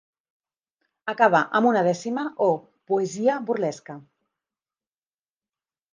Acaba 1.13 1.41
amb 1.59 1.69
una 1.73 1.83
dècima 1.89 2.25
o 2.47 2.49
poesia 2.93 3.39
burlesca. 3.51 3.99